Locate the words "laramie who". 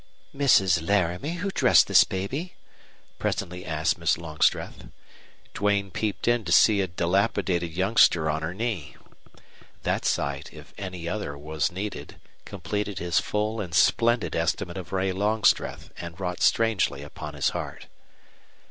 0.81-1.51